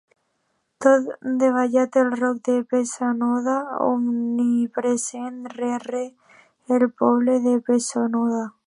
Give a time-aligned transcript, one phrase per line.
[0.85, 3.59] Tots davallen del Roc de Pessonada,
[3.89, 6.05] omnipresent rere
[6.79, 8.47] el poble de Pessonada.